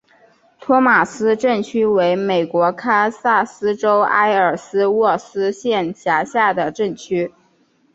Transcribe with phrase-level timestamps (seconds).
[0.59, 7.31] 托马斯镇区为美国堪萨斯州埃尔斯沃思县辖下的镇区。